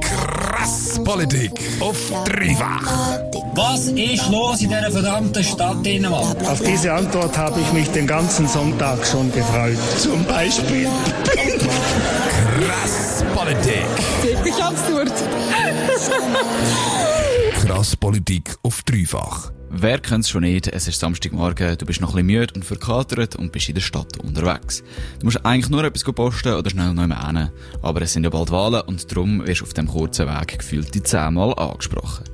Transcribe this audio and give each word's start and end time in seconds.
Krass 0.00 1.00
Politik 1.04 1.52
auf 1.80 1.96
dreifach. 2.24 3.18
Was 3.54 3.86
ist 3.88 4.28
los 4.30 4.60
in 4.60 4.68
dieser 4.68 4.90
verdammten 4.90 5.42
Stadt 5.42 5.84
Dänemark? 5.84 6.36
Auf 6.46 6.60
diese 6.62 6.92
Antwort 6.92 7.36
habe 7.36 7.60
ich 7.60 7.72
mich 7.72 7.88
den 7.90 8.06
ganzen 8.06 8.46
Sonntag 8.46 9.04
schon 9.06 9.32
gefreut. 9.32 9.78
Zum 9.98 10.24
Beispiel. 10.24 10.88
Krass 12.60 13.24
Politik. 13.34 13.86
Wirklich 14.22 14.62
absurd. 14.62 15.12
Krass 17.60 17.96
Politik 17.96 18.54
auf 18.62 18.82
dreifach. 18.82 19.50
Wer 19.70 19.98
kennt 19.98 20.24
es 20.24 20.30
schon 20.30 20.44
nicht? 20.44 20.66
Es 20.66 20.88
ist 20.88 20.98
Samstagmorgen, 20.98 21.76
du 21.76 21.84
bist 21.84 22.00
noch 22.00 22.16
ein 22.16 22.26
bisschen 22.26 22.40
müde 22.40 22.54
und 22.54 22.64
verkatert 22.64 23.36
und 23.36 23.52
bist 23.52 23.68
in 23.68 23.74
der 23.74 23.82
Stadt 23.82 24.16
unterwegs. 24.16 24.82
Du 25.20 25.26
musst 25.26 25.44
eigentlich 25.44 25.68
nur 25.68 25.84
etwas 25.84 26.04
posten 26.04 26.54
oder 26.54 26.70
schnell 26.70 26.94
noch 26.94 27.02
hin. 27.02 27.50
Aber 27.82 28.00
es 28.00 28.14
sind 28.14 28.24
ja 28.24 28.30
bald 28.30 28.50
Wahlen 28.50 28.80
und 28.86 29.10
darum 29.12 29.46
wirst 29.46 29.60
du 29.60 29.64
auf 29.64 29.74
dem 29.74 29.86
kurzen 29.86 30.26
Weg 30.26 30.58
gefühlt 30.58 30.94
die 30.94 31.02
zehnmal 31.02 31.52
angesprochen. 31.54 32.24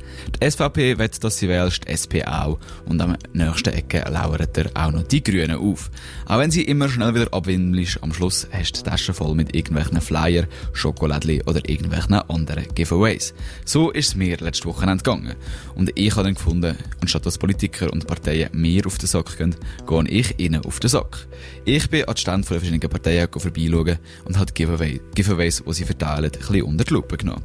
Die 0.40 0.48
SVP 0.48 0.98
will, 0.98 1.10
dass 1.20 1.38
sie 1.38 1.48
wählst, 1.48 1.84
die 1.84 1.88
SP 1.90 2.24
auch. 2.24 2.59
Und 2.86 3.00
am 3.00 3.16
nächsten 3.32 3.74
Ecke 3.74 4.04
lauert 4.09 4.56
er 4.56 4.70
auch 4.74 4.92
noch 4.92 5.02
die 5.02 5.23
Grünen 5.23 5.56
auf. 5.56 5.90
Auch 6.26 6.38
wenn 6.38 6.51
sie 6.51 6.62
immer 6.62 6.88
schnell 6.88 7.14
wieder 7.14 7.32
abwindelst, 7.32 8.02
am 8.02 8.14
Schluss 8.14 8.46
hast 8.52 8.73
du 8.73 8.82
die 8.82 8.90
Tasche 8.90 9.12
voll 9.12 9.34
mit 9.34 9.54
irgendwelchen 9.54 10.01
Flyer, 10.01 10.45
Schokolädli 10.73 11.42
oder 11.46 11.68
irgendwelchen 11.68 12.14
anderen 12.14 12.66
Giveaways. 12.74 13.34
So 13.64 13.90
ist 13.90 14.09
es 14.09 14.14
mir 14.14 14.37
letzte 14.38 14.66
Woche 14.66 14.87
entgangen. 14.87 15.34
Und 15.74 15.90
ich 15.95 16.12
habe 16.12 16.24
dann 16.24 16.34
gefunden, 16.34 16.76
anstatt 17.01 17.23
dass 17.24 17.38
Politiker 17.38 17.92
und 17.92 18.06
Parteien 18.06 18.51
mir 18.52 18.87
auf 18.87 18.98
den 18.98 19.06
Sack 19.06 19.37
gehen, 19.38 19.56
gehe 19.87 20.09
ich 20.09 20.38
ihnen 20.38 20.65
auf 20.65 20.80
den 20.80 20.91
Sack. 20.91 21.27
Ich 21.65 21.88
bin 21.91 22.05
an 22.05 22.15
die 22.15 22.20
Stände 22.20 22.46
der 22.46 22.59
verschiedenen 22.60 22.91
Parteien 22.91 23.28
vorbeischauen 23.30 23.98
und 24.24 24.37
habe 24.37 24.46
die 24.46 24.55
Giveaway, 24.55 25.01
Giveaways, 25.15 25.62
die 25.66 25.73
sie 25.73 25.84
verteilen, 25.84 26.27
ein 26.27 26.30
bisschen 26.30 26.62
unter 26.62 26.84
die 26.84 26.92
Lupe 26.92 27.16
genommen. 27.16 27.42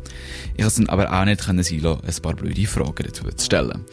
Ich 0.56 0.64
konnte 0.64 0.68
es 0.68 0.76
dann 0.76 0.90
aber 0.90 1.12
auch 1.12 1.26
nicht 1.26 1.42
sein 1.42 1.58
lassen, 1.58 2.02
ein 2.06 2.22
paar 2.22 2.36
blöde 2.36 2.68
Fragen 2.68 3.04
dazu 3.06 3.24
zu 3.24 3.46
stellen. 3.46 3.86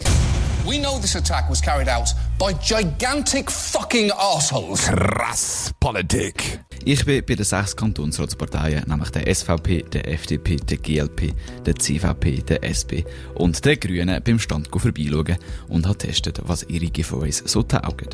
We 0.66 0.80
know 0.80 0.98
this 0.98 1.14
attack 1.14 1.48
was 1.48 1.60
carried 1.60 1.88
out 1.88 2.12
by 2.38 2.52
gigantic 2.54 3.50
fucking 3.50 4.10
assholes. 4.18 4.86
Krass 4.86 5.72
Politik. 5.78 6.65
Ich 6.88 7.04
bin 7.04 7.20
bei 7.26 7.34
den 7.34 7.44
sechs 7.44 7.74
Kantonsratsparteien, 7.74 8.84
nämlich 8.86 9.10
der 9.10 9.34
SVP, 9.34 9.82
der 9.92 10.06
FDP, 10.06 10.54
der 10.54 10.76
GLP, 10.76 11.34
der 11.66 11.74
CVP, 11.74 12.42
der 12.42 12.62
SP 12.62 13.02
und 13.34 13.64
der 13.64 13.76
Grünen 13.76 14.22
beim 14.22 14.38
Stand 14.38 14.68
vorbeischauen 14.68 15.36
und 15.66 15.84
habe 15.84 15.98
getestet, 15.98 16.40
was 16.44 16.62
ihre 16.68 16.86
Giveaways 16.86 17.42
so 17.44 17.64
taugen. 17.64 18.10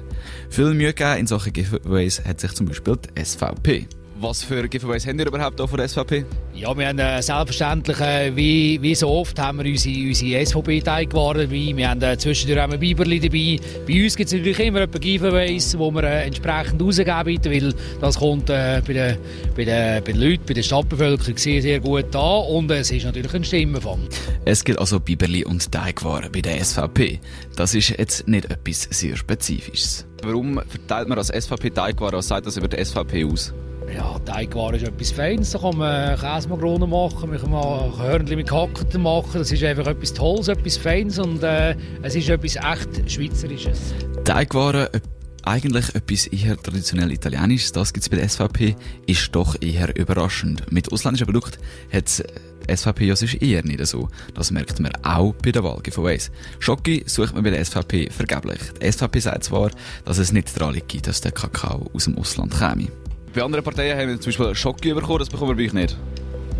Viel 0.48 0.72
Mühe 0.72 0.94
gegeben 0.94 1.18
in 1.18 1.26
Sachen 1.26 1.52
Giveaways 1.52 2.24
hat 2.24 2.40
sich 2.40 2.52
zum 2.52 2.64
Beispiel 2.64 2.96
die 2.96 3.22
SVP. 3.22 3.88
Was 4.22 4.44
für 4.44 4.68
Giveaways 4.68 5.04
haben 5.04 5.18
ihr 5.18 5.26
überhaupt 5.26 5.58
hier 5.58 5.66
von 5.66 5.76
der 5.76 5.88
SVP? 5.88 6.24
Ja, 6.54 6.78
wir 6.78 6.86
haben 6.86 6.98
äh, 7.00 7.20
selbstverständlich, 7.20 7.98
äh, 7.98 8.30
wie, 8.36 8.80
wie 8.80 8.94
so 8.94 9.08
oft, 9.08 9.36
haben 9.36 9.58
wir 9.58 9.68
unsere, 9.68 10.06
unsere 10.06 10.46
SVP-Teigwaren 10.46 11.40
dabei. 11.50 11.76
Wir 11.76 11.90
haben 11.90 12.00
äh, 12.02 12.16
zwischendurch 12.16 12.60
auch 12.60 12.70
ein 12.70 12.78
Biberli 12.78 13.18
dabei. 13.18 13.58
Bei 13.84 14.04
uns 14.04 14.14
gibt 14.14 14.28
es 14.28 14.34
natürlich 14.34 14.60
immer 14.60 14.82
ein 14.82 14.90
paar 14.92 15.00
Giveaways, 15.00 15.72
die 15.72 15.78
wir 15.78 16.04
äh, 16.04 16.26
entsprechend 16.26 16.80
rausgeben, 16.80 17.52
weil 17.52 17.74
das 18.00 18.16
kommt 18.16 18.48
äh, 18.48 18.80
bei, 18.86 18.92
den, 18.92 19.18
bei, 19.56 19.64
den, 19.64 20.04
bei 20.04 20.12
den 20.12 20.20
Leuten, 20.20 20.44
bei 20.46 20.54
der 20.54 20.62
Stadtbevölkerung 20.62 21.36
sehr, 21.36 21.60
sehr 21.60 21.80
gut 21.80 22.14
an 22.14 22.44
und 22.46 22.70
äh, 22.70 22.78
es 22.78 22.92
ist 22.92 23.04
natürlich 23.04 23.34
ein 23.34 23.42
Stimmenfang. 23.42 24.06
Es 24.44 24.62
gibt 24.62 24.78
also 24.78 25.00
Biberli 25.00 25.44
und 25.44 25.72
Teigwaren 25.72 26.30
bei 26.30 26.42
der 26.42 26.64
SVP. 26.64 27.18
Das 27.56 27.74
ist 27.74 27.88
jetzt 27.88 28.28
nicht 28.28 28.44
etwas 28.44 28.82
sehr 28.82 29.16
Spezifisches. 29.16 30.06
Warum 30.22 30.60
verteilt 30.68 31.08
man 31.08 31.18
als 31.18 31.26
SVP 31.26 31.70
Teigwaren? 31.70 32.14
Was 32.14 32.28
sagt 32.28 32.46
das 32.46 32.56
über 32.56 32.68
die 32.68 32.84
SVP 32.84 33.24
aus? 33.24 33.52
Ja, 33.94 34.18
Teigwaren 34.20 34.76
ist 34.76 34.86
etwas 34.86 35.10
Feines. 35.10 35.50
Da 35.50 35.58
kann 35.58 35.76
man 35.76 36.18
Käsemakronen 36.18 36.88
machen, 36.88 37.30
man 37.30 37.40
kann 37.40 37.98
Hörnchen 37.98 38.36
mit 38.36 38.48
Gehackten 38.48 39.02
machen. 39.02 39.38
Das 39.38 39.50
ist 39.50 39.62
einfach 39.62 39.86
etwas 39.86 40.12
Tolles, 40.12 40.48
etwas 40.48 40.76
Feines 40.76 41.18
und 41.18 41.42
äh, 41.42 41.74
es 42.02 42.14
ist 42.14 42.28
etwas 42.28 42.56
echt 42.56 43.10
Schweizerisches. 43.10 43.94
Teigwaren, 44.24 44.88
äh, 44.92 45.00
eigentlich 45.44 45.94
etwas 45.94 46.26
eher 46.28 46.56
traditionell 46.56 47.10
Italienisches, 47.10 47.72
das 47.72 47.92
gibt 47.92 48.04
es 48.04 48.08
bei 48.08 48.16
der 48.16 48.28
SVP, 48.28 48.76
ist 49.06 49.34
doch 49.34 49.60
eher 49.60 49.94
überraschend. 49.96 50.70
Mit 50.70 50.92
ausländischen 50.92 51.26
Produkten 51.26 51.58
hat 51.92 52.22
die 52.68 52.76
SVP 52.76 53.06
ja 53.06 53.16
sonst 53.16 53.42
eher 53.42 53.64
nicht 53.64 53.84
so. 53.86 54.08
Das 54.34 54.50
merkt 54.50 54.78
man 54.80 54.92
auch 55.02 55.34
bei 55.34 55.50
der 55.50 55.64
Wahl 55.64 55.80
Giveaways. 55.82 56.30
Schoki 56.60 57.02
sucht 57.06 57.34
man 57.34 57.42
bei 57.42 57.50
der 57.50 57.64
SVP 57.64 58.10
vergeblich. 58.10 58.60
Die 58.80 58.90
SVP 58.90 59.18
sagt 59.18 59.44
zwar, 59.44 59.70
dass 60.04 60.18
es 60.18 60.32
nicht 60.32 60.56
daran 60.58 60.74
liegt, 60.74 61.06
dass 61.06 61.20
der 61.20 61.32
Kakao 61.32 61.90
aus 61.92 62.04
dem 62.04 62.16
Ausland 62.18 62.56
käme. 62.56 62.88
Bei 63.34 63.42
anderen 63.42 63.64
Parteien 63.64 63.98
haben 63.98 64.08
wir 64.08 64.20
zum 64.20 64.30
Beispiel 64.30 64.54
Schoki 64.54 64.92
bekommen, 64.92 65.18
das 65.18 65.30
bekommen 65.30 65.52
wir 65.52 65.56
bei 65.56 65.64
euch 65.64 65.72
nicht. 65.72 65.96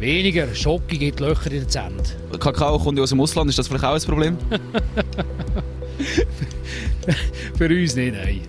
Weniger. 0.01 0.55
Schoki 0.55 0.97
gibt 0.97 1.21
Löcher 1.21 1.53
in 1.53 1.61
den 1.61 1.69
Zähnen. 1.69 2.01
Kakao 2.41 2.79
kommt 2.79 2.97
ja 2.97 3.05
aus 3.05 3.11
dem 3.11 3.21
Ausland, 3.21 3.51
ist 3.51 3.59
das 3.59 3.69
vielleicht 3.69 3.85
auch 3.85 3.95
ein 3.95 4.01
Problem? 4.01 4.39
Für 7.59 7.69
uns 7.69 7.95
nicht, 7.95 8.15
nein. 8.15 8.41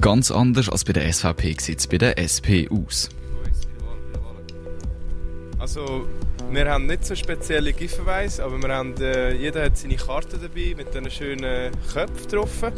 Ganz 0.00 0.30
anders 0.30 0.68
als 0.68 0.84
bei 0.84 0.92
der 0.92 1.12
SVP 1.12 1.56
sieht 1.60 1.78
es 1.78 1.86
bei 1.86 1.98
der 1.98 2.18
SP 2.18 2.66
aus. 2.70 3.10
Also, 5.68 6.06
wir 6.50 6.70
haben 6.70 6.86
nicht 6.86 7.04
so 7.04 7.14
spezielle 7.14 7.74
Giveaways, 7.74 8.40
aber 8.40 8.56
wir 8.56 8.74
haben, 8.74 8.94
äh, 9.02 9.34
jeder 9.34 9.66
hat 9.66 9.76
seine 9.76 9.96
Karte 9.96 10.38
dabei 10.38 10.72
mit 10.74 10.94
diesen 10.94 11.10
schönen 11.10 11.72
Köpfen 11.92 12.28
drauf. 12.30 12.72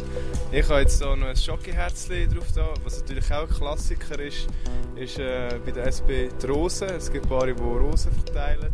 Ich 0.50 0.68
habe 0.68 0.80
jetzt 0.80 1.00
hier 1.00 1.14
noch 1.14 1.28
ein 1.28 1.36
Schokiherzchen 1.36 2.34
drauf, 2.34 2.48
da, 2.52 2.74
was 2.82 2.98
natürlich 2.98 3.32
auch 3.32 3.48
ein 3.48 3.48
Klassiker 3.48 4.18
ist, 4.18 4.48
ist 4.96 5.20
äh, 5.20 5.60
bei 5.64 5.70
der 5.70 5.86
SP 5.86 6.34
die 6.42 6.46
Rosen. 6.48 6.88
Es 6.88 7.12
gibt 7.12 7.28
Paare, 7.28 7.54
die 7.54 7.62
Rosen 7.62 8.10
verteilen. 8.10 8.72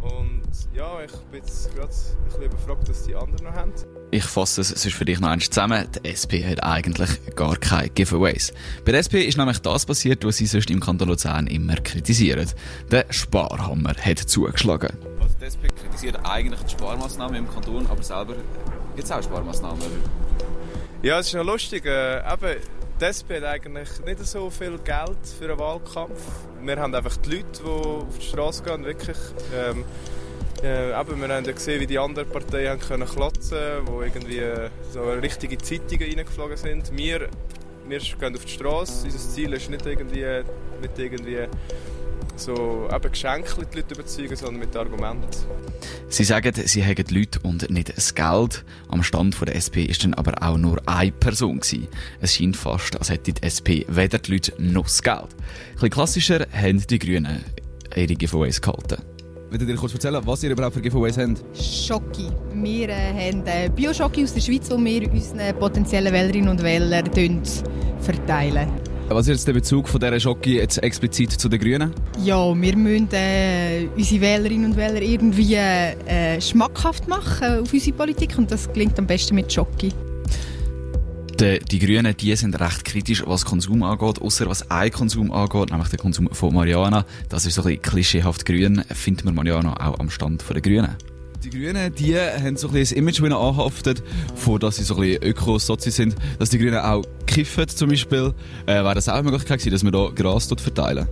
Und 0.00 0.42
ja, 0.72 1.02
ich 1.02 1.12
bin 1.32 1.40
jetzt 1.40 1.74
gerade 1.74 1.88
ein 1.88 2.24
bisschen 2.26 2.42
überfragt, 2.44 2.88
was 2.88 3.02
die 3.02 3.16
anderen 3.16 3.46
noch 3.46 3.54
haben. 3.54 3.72
Ich 4.14 4.22
fasse 4.22 4.60
es 4.60 4.68
sonst 4.68 4.94
für 4.94 5.04
dich 5.04 5.18
noch 5.18 5.30
eins 5.30 5.50
zusammen. 5.50 5.88
Die 5.92 6.06
SP 6.06 6.46
hat 6.46 6.62
eigentlich 6.62 7.10
gar 7.34 7.56
keine 7.56 7.88
Giveaways. 7.88 8.54
Bei 8.84 8.92
der 8.92 9.00
SP 9.02 9.26
ist 9.26 9.36
nämlich 9.36 9.58
das 9.58 9.84
passiert, 9.86 10.24
was 10.24 10.36
sie 10.36 10.46
sonst 10.46 10.70
im 10.70 10.78
Kanton 10.78 11.08
Luzern 11.08 11.48
immer 11.48 11.74
kritisieren. 11.74 12.48
Der 12.92 13.06
Sparhammer 13.10 13.92
hat 14.00 14.20
zugeschlagen. 14.20 14.96
Also 15.18 15.34
die 15.40 15.46
SP 15.50 15.66
kritisiert 15.66 16.20
eigentlich 16.22 16.60
die 16.60 16.70
Sparmaßnahmen 16.70 17.34
im 17.34 17.50
Kanton, 17.50 17.88
aber 17.88 18.04
selber 18.04 18.36
gibt 18.94 19.04
es 19.04 19.10
auch 19.10 19.20
Sparmaßnahmen. 19.20 19.82
Ja, 21.02 21.18
es 21.18 21.26
ist 21.26 21.34
noch 21.34 21.44
lustig. 21.44 21.84
Äh, 21.84 22.18
eben, 22.18 22.60
die 23.00 23.04
SP 23.10 23.42
hat 23.42 23.44
eigentlich 23.46 23.88
nicht 24.06 24.24
so 24.24 24.48
viel 24.48 24.78
Geld 24.78 25.26
für 25.36 25.46
einen 25.46 25.58
Wahlkampf. 25.58 26.20
Wir 26.62 26.76
haben 26.76 26.94
einfach 26.94 27.16
die 27.16 27.30
Leute, 27.38 27.64
die 27.64 27.68
auf 27.68 28.16
die 28.16 28.26
Straße 28.26 28.62
gehen, 28.62 28.84
wirklich. 28.84 29.18
Ähm, 29.52 29.84
äh, 30.64 31.00
eben, 31.00 31.20
wir 31.20 31.28
haben 31.28 31.44
ja 31.44 31.52
gesehen, 31.52 31.80
wie 31.80 31.86
die 31.86 31.98
anderen 31.98 32.28
Parteien 32.28 32.72
haben 32.72 32.80
können 32.80 33.06
klotzen 33.06 33.58
wo 33.86 34.02
irgendwie 34.02 34.42
so 34.90 35.02
richtige 35.02 35.58
Zeitungen 35.58 36.08
reingeflogen 36.08 36.56
sind. 36.56 36.96
Wir, 36.96 37.28
wir 37.86 37.98
gehen 37.98 38.34
auf 38.34 38.44
die 38.44 38.52
Straße. 38.52 39.04
Unser 39.04 39.18
Ziel 39.18 39.52
ist 39.52 39.68
nicht 39.70 39.84
irgendwie 39.84 40.24
mit 40.80 40.98
irgendwie 40.98 41.46
so 42.36 42.88
eben 42.92 43.10
Geschenke 43.12 43.66
die 43.72 43.76
Leute 43.76 43.94
überzeugen, 43.94 44.36
sondern 44.36 44.58
mit 44.58 44.74
Argumenten. 44.76 45.28
Sie 46.08 46.24
sagen, 46.24 46.52
sie 46.54 46.84
haben 46.84 47.04
die 47.04 47.18
Leute 47.18 47.38
und 47.42 47.70
nicht 47.70 47.96
das 47.96 48.14
Geld. 48.14 48.64
Am 48.88 49.02
Stand 49.02 49.36
der 49.40 49.54
SP 49.54 49.84
ist 49.84 50.02
dann 50.04 50.14
aber 50.14 50.42
auch 50.42 50.56
nur 50.56 50.80
eine 50.86 51.12
Person 51.12 51.60
gewesen. 51.60 51.88
Es 52.20 52.34
scheint 52.34 52.56
fast, 52.56 52.98
als 52.98 53.10
hätte 53.10 53.32
die 53.32 53.42
SP 53.42 53.86
weder 53.88 54.18
die 54.18 54.32
Leute 54.32 54.52
noch 54.58 54.84
das 54.84 55.02
Geld. 55.02 55.18
Ein 55.20 55.74
bisschen 55.74 55.90
klassischer 55.90 56.46
haben 56.52 56.84
die 56.86 56.98
Grünen 56.98 57.44
ihre 57.94 58.14
Giveaways 58.14 58.60
gehalten. 58.60 59.13
Würdet 59.54 59.68
ihr 59.68 59.76
kurz 59.76 59.94
erzählen, 59.94 60.20
was 60.24 60.42
ihr 60.42 60.50
überhaupt 60.50 60.74
für 60.74 60.80
Giveaways 60.80 61.16
habt? 61.16 61.44
Schoki. 61.56 62.26
Wir 62.54 62.88
äh, 62.88 63.12
haben 63.12 63.46
äh, 63.46 63.70
Bio-Schoki 63.72 64.24
aus 64.24 64.34
der 64.34 64.40
Schweiz, 64.40 64.68
die 64.68 64.84
wir 64.84 65.12
unseren 65.12 65.56
potenziellen 65.60 66.12
Wählerinnen 66.12 66.48
und 66.48 66.60
Wählern 66.60 67.08
verteilen. 68.00 68.68
Was 69.10 69.28
ist 69.28 69.28
jetzt 69.28 69.46
der 69.46 69.52
Bezug 69.52 69.86
von 69.86 70.00
dieser 70.00 70.18
Schoki 70.18 70.56
jetzt 70.56 70.82
explizit 70.82 71.30
zu 71.30 71.48
den 71.48 71.60
Grünen? 71.60 71.94
Ja, 72.24 72.52
wir 72.52 72.76
müssen 72.76 73.08
äh, 73.12 73.86
unsere 73.96 74.22
Wählerinnen 74.22 74.72
und 74.72 74.76
Wähler 74.76 75.00
irgendwie 75.00 75.54
äh, 75.54 76.40
schmackhaft 76.40 77.06
machen 77.06 77.60
auf 77.60 77.72
unsere 77.72 77.96
Politik 77.96 78.36
und 78.36 78.50
das 78.50 78.72
gelingt 78.72 78.98
am 78.98 79.06
besten 79.06 79.36
mit 79.36 79.52
Schoki. 79.52 79.92
Die, 81.40 81.58
die 81.58 81.78
Grünen 81.80 82.16
die 82.16 82.36
sind 82.36 82.60
recht 82.60 82.84
kritisch, 82.84 83.24
was 83.26 83.44
Konsum 83.44 83.82
angeht, 83.82 84.20
außer 84.20 84.48
was 84.48 84.70
ein 84.70 84.90
Konsum 84.92 85.32
angeht, 85.32 85.70
nämlich 85.70 85.88
der 85.88 85.98
Konsum 85.98 86.28
von 86.30 86.54
Marihuana. 86.54 87.04
Das 87.28 87.44
ist 87.44 87.54
so 87.54 87.62
ein 87.62 87.68
bisschen 87.68 87.82
klischeehaft 87.82 88.46
grün, 88.46 88.84
findet 88.90 89.24
man 89.24 89.34
Marihuana 89.34 89.74
auch 89.74 89.98
am 89.98 90.10
Stand 90.10 90.44
der 90.48 90.60
Grünen. 90.60 90.96
Die 91.42 91.50
Grünen, 91.50 91.92
die 91.92 92.16
haben 92.16 92.56
so 92.56 92.68
ein 92.68 92.74
bisschen 92.74 92.80
das 92.80 92.92
Image 92.92 93.22
wieder 93.22 93.38
anhaftet, 93.38 94.02
vor 94.36 94.60
dass 94.60 94.76
sie 94.76 94.84
so 94.84 94.94
ein 94.94 95.00
bisschen 95.00 95.24
Öko-Sozi 95.24 95.90
sind, 95.90 96.14
dass 96.38 96.50
die 96.50 96.58
Grünen 96.58 96.78
auch 96.78 97.04
kiffen 97.26 97.66
zum 97.66 97.90
Beispiel. 97.90 98.32
Äh, 98.66 98.74
wäre 98.74 98.94
das 98.94 99.08
auch 99.08 99.14
eine 99.14 99.24
Möglichkeit 99.24 99.58
gewesen, 99.58 99.72
dass 99.72 99.82
wir 99.82 99.90
da 99.90 100.10
Gras 100.14 100.46
dort 100.46 100.60
verteilen? 100.60 101.08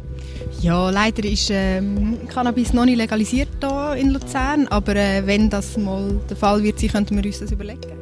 Ja, 0.61 0.89
leider 0.91 1.25
ist 1.25 1.51
ähm, 1.51 2.19
Cannabis 2.29 2.73
noch 2.73 2.85
nicht 2.85 2.97
legalisiert 2.97 3.49
hier 3.61 3.97
in 3.97 4.11
Luzern, 4.11 4.69
aber 4.69 4.95
äh, 4.95 5.27
wenn 5.27 5.51
das 5.51 5.77
mal 5.77 6.21
der 6.31 6.37
Fall 6.37 6.63
wird 6.63 6.79
könnten 6.93 7.17
wir 7.17 7.25
uns 7.25 7.41
das 7.41 7.51
überlegen. 7.51 8.01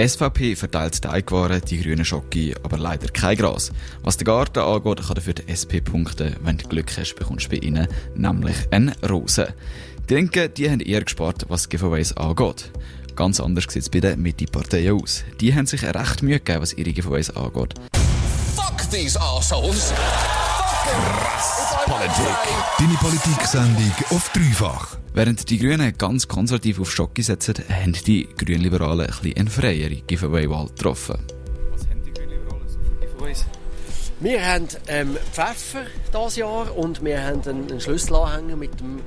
Die 0.00 0.08
SVP 0.08 0.56
verteilt 0.56 1.02
Teigwaren, 1.02 1.60
die 1.60 1.82
grünen 1.82 2.06
Schoki, 2.06 2.54
aber 2.62 2.78
leider 2.78 3.08
kein 3.08 3.36
Gras. 3.36 3.70
Was 4.02 4.16
den 4.16 4.24
Garten 4.24 4.60
angeht, 4.60 5.06
kann 5.06 5.14
dafür 5.14 5.34
die 5.34 5.46
SP 5.52 5.84
punkten. 5.84 6.36
Wenn 6.40 6.56
du 6.56 6.66
Glück 6.68 6.90
hast, 6.96 7.16
bekommst 7.16 7.44
du 7.44 7.50
bei 7.50 7.56
ihnen 7.56 7.86
nämlich 8.14 8.56
eine 8.70 8.94
Rose. 9.06 9.52
Die 10.08 10.14
Linken, 10.14 10.54
die 10.54 10.70
haben 10.70 10.80
eher 10.80 11.04
gespart, 11.04 11.44
was 11.48 11.68
Giveaways 11.68 12.14
angeht. 12.14 12.70
Ganz 13.14 13.40
anders 13.40 13.66
sieht 13.68 13.82
es 13.82 13.90
bei 13.90 14.00
den 14.00 14.22
Mitte-Parteien 14.22 14.98
aus. 14.98 15.22
Die 15.38 15.54
haben 15.54 15.66
sich 15.66 15.82
recht 15.82 16.22
Mühe 16.22 16.38
gegeben, 16.38 16.62
was 16.62 16.72
ihre 16.72 16.94
Giveaways 16.94 17.28
angeht. 17.36 17.74
Fuck 18.56 18.90
these 18.90 19.20
assholes. 19.20 19.92
Politik. 21.86 22.36
Deine 22.78 22.94
Politik-Sendung 22.94 23.92
auf 24.10 24.30
dreifach. 24.32 24.96
Während 25.12 25.50
die 25.50 25.58
Grünen 25.58 25.92
ganz 25.98 26.26
konservativ 26.26 26.80
auf 26.80 26.90
Schocke 26.90 27.22
setzen, 27.22 27.54
haben 27.68 27.92
die 27.92 28.28
Grünliberalen 28.38 29.06
ein 29.06 29.14
bisschen 29.20 29.36
eine 29.36 29.50
freiere 29.50 29.96
Giveaway-Wahl 30.06 30.68
getroffen. 30.68 31.18
Was 31.72 31.82
haben 31.82 32.02
die 32.02 32.12
Grünliberalen 32.12 32.68
so 32.68 32.78
für 32.78 33.06
Giveaways? 33.06 33.44
Wir 34.20 34.46
haben 34.46 34.68
ähm, 34.88 35.16
Pfeffer 35.32 35.84
dieses 36.14 36.36
Jahr 36.36 36.74
und 36.76 37.04
wir 37.04 37.22
haben 37.22 37.42
einen, 37.42 37.70
einen 37.70 37.80
Schlüsselanhänger 37.80 38.56
mit 38.56 38.80
dem 38.80 39.00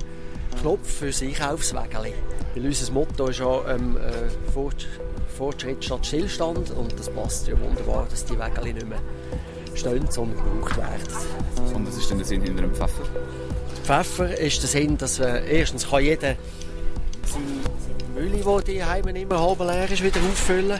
Knopf 0.61 0.99
für 0.99 1.07
das 1.07 1.21
Einkaufswägeli. 1.23 2.13
Weil 2.53 2.65
unser 2.65 2.91
Motto 2.91 3.27
ist 3.27 3.39
ja 3.39 3.67
ähm, 3.69 3.97
äh, 3.97 4.51
Fort, 4.51 4.87
Fortschritt 5.37 5.83
statt 5.83 6.05
Stillstand 6.05 6.69
und 6.71 6.99
das 6.99 7.09
passt 7.09 7.47
ja 7.47 7.59
wunderbar, 7.59 8.05
dass 8.09 8.25
die 8.25 8.37
Wägeli 8.37 8.73
nicht 8.73 8.87
mehr 8.87 8.99
stehen, 9.75 10.09
sondern 10.09 10.37
gebraucht 10.37 10.77
werden. 10.77 11.73
Und 11.73 11.87
was 11.87 11.97
ist 11.97 12.09
denn 12.09 12.17
der 12.17 12.27
Sinn 12.27 12.41
hinter 12.41 12.61
dem 12.61 12.73
Pfeffer? 12.73 13.03
Pfeffer 13.83 14.37
ist 14.37 14.61
der 14.61 14.69
Sinn, 14.69 14.97
dass 14.97 15.19
wir, 15.19 15.43
erstens 15.43 15.89
kann 15.89 16.03
jeder 16.03 16.35
seine 17.25 18.29
Mülle, 18.29 18.63
die 18.63 18.83
Heime 18.83 19.19
immer 19.19 19.39
halb 19.39 19.59
leer 19.59 19.89
ist, 19.89 20.03
wieder 20.03 20.19
auffüllen. 20.19 20.79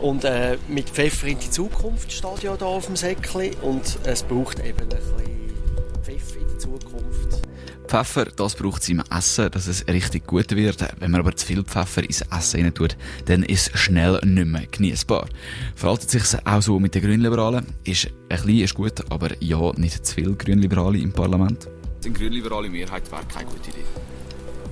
Und 0.00 0.24
äh, 0.24 0.58
mit 0.68 0.90
Pfeffer 0.90 1.26
in 1.26 1.38
die 1.38 1.50
Zukunft 1.50 2.12
steht 2.12 2.42
ja 2.42 2.56
da 2.56 2.66
auf 2.66 2.86
dem 2.86 2.96
Säckchen. 2.96 3.54
Und 3.62 3.98
es 4.04 4.22
braucht 4.22 4.60
eben 4.60 4.80
ein 4.80 4.88
bisschen 4.88 5.54
Pfeffer 6.02 6.40
in 6.40 6.48
die 6.48 6.58
Zukunft. 6.58 7.42
Pfeffer, 7.86 8.26
das 8.26 8.54
braucht 8.54 8.82
es 8.82 8.88
im 8.88 9.02
Essen, 9.10 9.50
dass 9.50 9.66
es 9.66 9.86
richtig 9.86 10.26
gut 10.26 10.54
wird. 10.54 10.84
Wenn 10.98 11.10
man 11.10 11.20
aber 11.20 11.34
zu 11.36 11.46
viel 11.46 11.62
Pfeffer 11.62 12.02
ins 12.02 12.22
Essen 12.22 12.62
rein 12.62 12.74
tut, 12.74 12.96
dann 13.26 13.42
ist 13.42 13.74
es 13.74 13.80
schnell 13.80 14.20
nicht 14.24 14.46
mehr 14.46 14.66
genießbar. 14.70 15.28
Verhaltet 15.74 16.10
sich 16.10 16.22
auch 16.44 16.62
so 16.62 16.78
mit 16.78 16.94
den 16.94 17.02
Grünliberalen. 17.02 17.66
Ist 17.84 18.06
ein 18.06 18.12
bisschen 18.28 18.60
ist 18.60 18.74
gut, 18.74 19.10
aber 19.10 19.30
ja, 19.40 19.72
nicht 19.76 20.06
zu 20.06 20.14
viel 20.14 20.34
Grünliberale 20.34 20.98
im 20.98 21.12
Parlament. 21.12 21.68
Die 22.04 22.12
grünliberale 22.12 22.68
Mehrheit 22.68 23.10
wäre 23.10 23.24
keine 23.32 23.48
gute 23.48 23.70
Idee. 23.70 23.84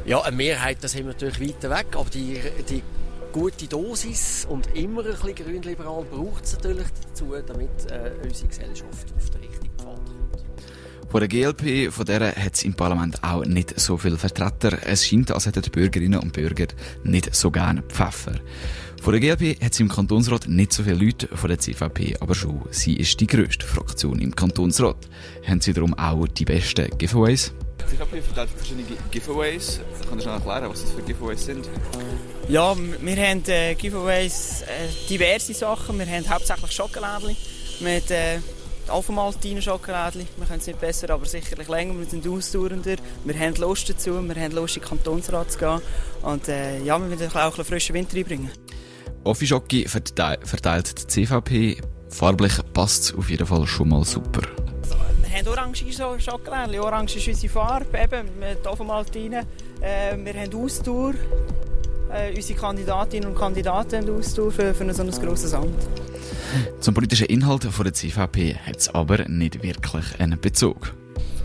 Ja, 0.07 0.21
eine 0.23 0.37
Mehrheit, 0.37 0.79
das 0.83 0.93
sind 0.93 1.07
wir 1.07 1.13
natürlich 1.13 1.41
weiter 1.41 1.71
weg, 1.71 1.87
aber 1.95 2.11
die, 2.11 2.39
die 2.69 2.83
gute 3.33 3.67
Dosis 3.67 4.47
und 4.49 4.69
immer 4.75 5.05
ein 5.05 5.13
bisschen 5.13 5.35
grünliberal 5.35 6.05
braucht 6.05 6.45
es 6.45 6.53
natürlich 6.55 6.87
dazu, 7.03 7.35
damit 7.47 7.91
äh, 7.91 8.13
unsere 8.23 8.49
Gesellschaft 8.49 9.13
auf 9.17 9.31
kommt. 9.31 9.54
Von 11.15 11.21
der 11.21 11.29
GLP, 11.29 11.93
von 11.93 12.05
der 12.07 12.35
hat 12.35 12.55
es 12.55 12.65
im 12.65 12.75
Parlament 12.75 13.23
auch 13.23 13.45
nicht 13.45 13.79
so 13.79 13.97
viele 13.97 14.19
Vertreter. 14.19 14.77
Es 14.85 15.07
scheint, 15.07 15.31
als 15.31 15.47
hätten 15.47 15.63
die 15.63 15.71
Bürgerinnen 15.71 16.19
und 16.19 16.33
Bürger 16.33 16.67
nicht 17.05 17.33
so 17.33 17.53
gerne 17.53 17.83
Pfeffer. 17.83 18.33
Von 19.01 19.13
der 19.13 19.21
GLP 19.21 19.63
hat 19.63 19.75
es 19.75 19.79
im 19.79 19.89
Kantonsrat 19.89 20.49
nicht 20.49 20.73
so 20.73 20.83
viele 20.83 20.97
Leute, 20.97 21.29
von 21.29 21.51
der 21.51 21.61
CVP 21.61 22.17
aber 22.19 22.35
schon. 22.35 22.63
Sie 22.73 22.97
ist 22.97 23.21
die 23.21 23.29
grösste 23.29 23.65
Fraktion 23.65 24.19
im 24.19 24.35
Kantonsrat. 24.35 24.97
Haben 25.47 25.61
sie 25.61 25.73
darum 25.73 25.95
auch 25.95 26.27
die 26.27 26.45
besten 26.45 26.89
Giveaways? 26.99 27.53
Ich 27.93 28.01
habe 28.01 28.21
verteilt 28.21 28.51
verschiedene 28.51 28.85
Giveaways. 29.13 29.79
Kannst 30.11 30.27
du 30.27 30.31
noch 30.31 30.45
erklären, 30.45 30.69
was 30.69 30.83
das 30.83 30.91
für 30.91 31.03
Giveaways 31.03 31.45
sind? 31.45 31.69
Ja, 32.49 32.75
wir 32.77 33.17
haben 33.17 33.43
äh, 33.47 33.77
Giveaways, 33.77 34.63
äh, 34.63 35.09
diverse 35.09 35.55
Sachen. 35.55 35.97
Wir 35.97 36.07
haben 36.07 36.29
hauptsächlich 36.29 36.73
Schokolädchen 36.73 37.37
mit 37.79 38.11
äh, 38.11 38.39
Alpha-Maltine 38.91 39.63
Schokolädchen. 39.63 40.27
Wir 40.37 40.47
können 40.47 40.61
es 40.61 40.67
nicht 40.67 40.81
besser, 40.81 41.11
aber 41.11 41.27
sicherlich 41.27 41.69
länger. 41.69 41.99
Wir 41.99 42.07
sind 42.07 42.27
ausdauernder. 42.27 42.97
Wir 43.25 43.39
haben 43.39 43.55
Lust 43.57 43.89
dazu. 43.89 44.23
Wir 44.23 44.43
haben 44.43 44.55
Lust, 44.55 44.77
in 44.77 44.83
den 44.83 44.89
Kantonsrat 44.89 45.53
zu 45.53 45.59
gehen. 45.59 45.81
Und 46.23 46.49
äh, 46.49 46.83
ja, 46.83 46.99
wir 46.99 47.19
wollen 47.19 47.31
auch 47.33 47.59
ein 47.59 47.65
frischen 47.65 47.95
Winter 47.95 48.17
reinbringen. 48.17 48.51
Offischocki 49.25 49.89
verteilt 49.89 51.03
die 51.03 51.07
CVP. 51.07 51.81
Farblich 52.11 52.53
passt 52.73 53.05
es 53.05 53.15
auf 53.15 53.31
jeden 53.31 53.47
Fall 53.47 53.67
schon 53.67 53.89
mal 53.89 54.05
super. 54.05 54.43
Wir 55.23 55.39
haben 55.39 55.49
orange 55.49 55.85
Schokolädchen. 56.19 56.81
Orange 56.81 57.17
ist 57.17 57.29
unsere 57.29 57.53
Farbe, 57.53 57.99
eben 57.99 58.39
mit 58.39 58.67
Alpha-Maltine. 58.67 59.47
Äh, 59.81 60.17
wir 60.17 60.35
haben 60.35 60.55
Ausdauer. 60.55 61.15
Äh, 62.15 62.33
unsere 62.37 62.57
Kandidatinnen 62.61 63.29
und 63.29 63.37
Kandidaten 63.37 64.09
Ausdauer 64.09 64.53
für, 64.53 64.73
für 64.73 64.85
ein 64.85 64.95
so 64.95 65.03
ein 65.03 65.11
grosses 65.11 65.53
Amt. 65.53 65.75
Zum 66.79 66.95
politischen 66.95 67.27
Inhalt 67.27 67.65
von 67.65 67.85
der 67.85 67.93
CVP 67.93 68.55
hat 68.55 68.77
es 68.77 68.89
aber 68.89 69.29
nicht 69.29 69.61
wirklich 69.65 70.21
einen 70.21 70.41
Bezug. 70.41 70.95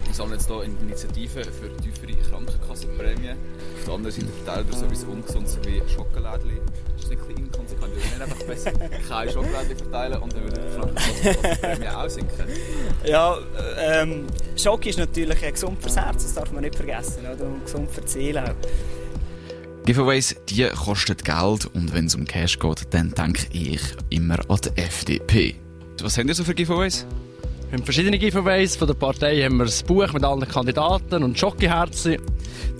Wir 0.06 0.14
sammeln 0.14 0.38
jetzt 0.38 0.48
hier 0.48 0.64
Initiativen 0.64 1.44
für 1.44 1.76
tiefere 1.82 2.14
Krankenkassenprämien. 2.30 3.36
Auf 3.80 3.86
der 3.86 3.94
anderen 3.96 4.16
Seite 4.16 4.28
verteilt 4.44 4.68
er 4.70 4.78
so 4.78 4.86
etwas 4.86 5.04
Ungesundes 5.06 5.58
wie 5.64 5.82
Schokolädchen. 5.92 6.60
Das 6.96 7.04
ist 7.04 7.12
ein 7.12 7.18
bisschen 7.18 7.38
inkonsequent. 7.38 7.96
Wir 7.96 8.04
würden 8.04 8.22
einfach 8.22 8.46
besser 8.46 8.72
keine 9.10 9.32
Schokolädchen 9.32 9.78
verteilen 9.78 10.22
und 10.22 10.34
dann 10.34 10.44
würde 10.44 10.62
die 10.62 10.76
Krankenkassenprämie 10.76 11.88
auch 11.88 12.10
sinken. 12.10 12.48
Ja, 13.06 13.38
ähm, 13.80 14.28
Schock 14.56 14.86
ist 14.86 15.00
natürlich 15.00 15.40
gesund 15.40 15.82
fürs 15.82 15.96
Herz, 15.96 16.22
das 16.22 16.34
darf 16.36 16.52
man 16.52 16.62
nicht 16.62 16.76
vergessen. 16.76 17.22
Oder? 17.22 17.44
Und 17.44 17.66
gesund 17.66 17.90
für 17.90 18.02
die 18.02 18.08
Seele 18.08 18.44
auch. 18.44 18.99
Giveaways, 19.86 20.36
die 20.48 20.68
kosten 20.68 21.18
Geld 21.18 21.66
und 21.74 21.94
wenn 21.94 22.06
es 22.06 22.16
um 22.16 22.26
Cash 22.26 22.60
geht, 22.60 22.88
dann 22.92 23.12
denke 23.12 23.48
ich 23.52 23.82
immer 24.10 24.40
an 24.50 24.60
die 24.64 24.82
FDP. 24.82 25.56
Was 26.02 26.18
haben 26.18 26.28
ihr 26.28 26.36
so 26.36 26.44
für 26.44 26.54
Giveaways? 26.54 27.06
Wir 27.70 27.78
haben 27.78 27.86
verschiedene 27.86 28.18
Giveaways. 28.18 28.76
Von 28.76 28.88
der 28.88 28.96
Partei 28.96 29.44
haben 29.44 29.58
wir 29.58 29.66
das 29.66 29.84
Buch 29.84 30.12
mit 30.14 30.24
allen 30.24 30.48
Kandidaten 30.48 31.24
und 31.24 31.38
Schokiherzen. 31.38 32.18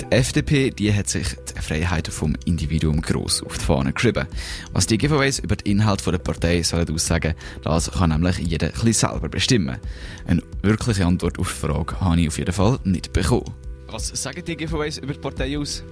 Die 0.02 0.12
FDP 0.12 0.72
die 0.72 0.94
hat 0.94 1.10
sich 1.10 1.28
die 1.36 1.62
Freiheit 1.62 2.08
vom 2.08 2.36
Individuum 2.46 3.02
gross 3.02 3.44
auf 3.44 3.58
die 3.58 3.66
Fahne 3.66 3.94
geschrieben. 3.94 4.28
Was 4.74 4.88
die 4.88 4.98
Giveaways 4.98 5.40
über 5.40 5.56
den 5.56 5.74
Inhalt 5.74 6.06
der 6.06 6.18
Partei 6.18 6.64
sollen 6.64 6.92
aussagen, 6.92 7.36
das 7.64 7.92
kann 7.92 8.10
nämlich 8.10 8.40
jeder 8.40 8.68
ein 8.68 8.74
bisschen 8.74 8.94
selber 8.94 9.30
bestimmen. 9.30 9.78
Eine 10.26 10.42
wirkliche 10.64 11.06
Antwort 11.06 11.38
auf 11.38 11.54
die 11.54 11.68
Frage 11.68 12.02
habe 12.02 12.22
ich 12.22 12.28
auf 12.28 12.38
jeden 12.40 12.54
Fall 12.54 12.80
nicht 12.84 13.14
bekommen. 13.14 13.46
Was 13.92 14.08
sagen 14.08 14.44
die 14.44 14.56
Giveaways 14.56 14.98
über 14.98 15.14
die 15.14 15.20
Partei 15.20 15.58
aus? 15.58 15.84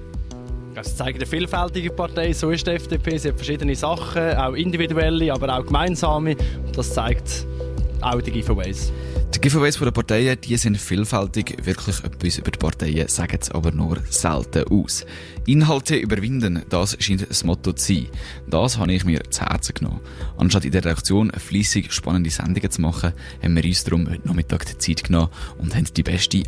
Das 0.77 0.95
zeigt 0.95 1.17
eine 1.17 1.25
vielfältige 1.25 1.89
Partei, 1.89 2.33
so 2.33 2.51
ist 2.51 2.67
die 2.67 2.69
FDP. 2.69 3.17
Sie 3.17 3.29
hat 3.29 3.35
verschiedene 3.35 3.75
Sachen, 3.75 4.35
auch 4.35 4.53
individuelle, 4.53 5.33
aber 5.33 5.57
auch 5.57 5.65
gemeinsame. 5.65 6.35
Das 6.75 6.93
zeigt 6.93 7.47
auch 7.99 8.21
die 8.21 8.29
Giveaways. 8.29 8.93
Die 9.33 9.41
Giveaways 9.41 9.79
der 9.79 9.89
Parteien 9.89 10.39
die 10.39 10.55
sind 10.55 10.77
vielfältig. 10.77 11.57
Wirklich 11.65 12.03
etwas 12.03 12.37
über 12.37 12.51
die 12.51 12.59
Parteien 12.59 13.07
sagen 13.07 13.39
es 13.41 13.49
aber 13.49 13.71
nur 13.71 13.97
selten 14.07 14.65
aus. 14.69 15.03
Inhalte 15.47 15.95
überwinden, 15.95 16.61
das 16.69 16.95
scheint 16.99 17.27
das 17.27 17.43
Motto 17.43 17.73
zu 17.73 17.95
sein. 17.95 18.07
Das 18.45 18.77
habe 18.77 18.93
ich 18.93 19.03
mir 19.03 19.23
zu 19.31 19.41
Herzen 19.41 19.73
genommen. 19.73 20.01
Anstatt 20.37 20.63
in 20.63 20.73
der 20.73 20.85
Redaktion 20.85 21.31
fleissig 21.31 21.91
spannende 21.91 22.29
Sendungen 22.29 22.69
zu 22.69 22.81
machen, 22.81 23.13
haben 23.41 23.55
wir 23.55 23.65
uns 23.65 23.83
darum 23.83 24.07
heute 24.07 24.27
Nachmittag 24.27 24.67
die 24.67 24.77
Zeit 24.77 25.05
genommen 25.05 25.29
und 25.57 25.75
haben 25.75 25.87
die 25.91 26.03
beste 26.03 26.43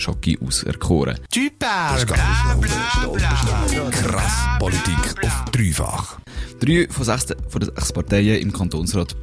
Wahlkampfschocke 0.00 0.38
auserkoren. 0.44 1.18
Typer! 1.30 1.96
Krass 3.90 4.32
Politik 4.58 5.24
auf 5.24 5.44
dreifach. 5.52 6.18
Drei 6.58 6.88
von 6.90 7.04
sechs, 7.04 7.26
von 7.48 7.60
den 7.60 7.70
sechs 7.74 7.92
Parteien 7.92 8.40
im 8.40 8.52
Kantonsrat 8.52 9.16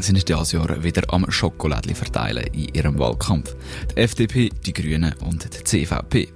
sind 0.00 0.28
dieses 0.28 0.52
Jahr 0.52 0.82
wieder 0.82 1.02
am 1.12 1.30
Schokolädli 1.30 1.94
verteilen 1.94 2.44
in 2.52 2.74
ihrem 2.74 2.98
Wahlkampf. 2.98 3.54
Die 3.90 4.00
FDP, 4.00 4.50
die 4.64 4.72
Grünen 4.72 5.14
und 5.24 5.44
die 5.44 5.64
CVP. 5.64 6.28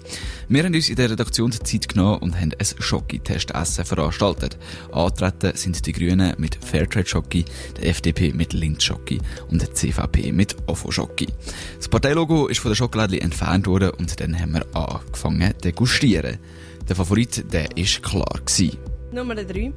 Wir 0.48 0.64
haben 0.64 0.74
uns 0.74 0.88
in 0.88 0.96
der 0.96 1.10
Redaktion 1.10 1.52
Zeit 1.52 1.88
genommen 1.88 2.18
und 2.18 2.34
haben 2.40 2.52
ein 2.58 2.66
Schoki-Testessen 2.78 3.84
veranstaltet. 3.84 4.58
Antreten 4.92 5.56
sind 5.56 5.86
die 5.86 5.92
Grünen 5.92 6.34
mit 6.38 6.56
Fairtrade 6.64 7.06
Schoki, 7.06 7.44
die 7.78 7.86
FDP 7.86 8.32
mit 8.32 8.52
Lindt 8.52 8.82
Schoki 8.82 9.20
und 9.50 9.62
die 9.62 9.72
CVP 9.72 10.32
mit 10.32 10.56
Ofo 10.66 10.90
Schoki. 10.90 11.28
Das 11.76 11.88
Parteilogo 11.88 12.48
ist 12.48 12.60
von 12.60 12.70
der 12.70 12.76
Schokolädli 12.76 13.18
entfernt 13.18 13.66
worden 13.66 13.90
und 13.90 14.20
dann 14.20 14.38
haben 14.38 14.52
wir 14.52 14.66
angefangen 14.74 15.52
zu 15.52 15.58
degustieren. 15.58 16.38
Der 16.88 16.96
Favorit, 16.96 17.52
der 17.52 17.76
ist 17.76 18.02
klar 18.02 18.40
gewesen. 18.44 18.76
Nummer 19.12 19.34
3. 19.34 19.72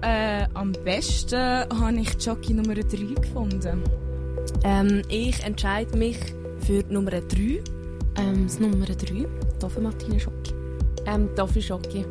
Äh, 0.00 0.46
am 0.54 0.72
besten 0.84 1.38
habe 1.38 2.00
ich 2.00 2.24
Jockey 2.24 2.54
Nummer 2.54 2.74
3 2.74 2.82
gefunden. 3.20 3.82
Ähm, 4.62 5.02
ich 5.08 5.42
entscheide 5.42 5.96
mich 5.96 6.18
für 6.60 6.82
die 6.82 6.92
Nummer 6.92 7.10
3. 7.10 7.62
Ähm, 8.16 8.44
das 8.44 8.60
Nummer 8.60 8.86
3, 8.86 9.26
Toffee 9.58 9.80
Martine 9.80 10.20
Schocki. 10.20 10.54
Ähm, 11.06 11.28
Toffee 11.34 11.62
Schocki. 11.62 12.04